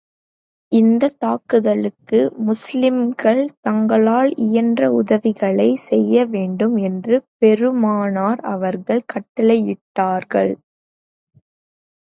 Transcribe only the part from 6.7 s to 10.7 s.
என்று பெருமானார் அவர்கள் கட்டளையிட்டார்கள்.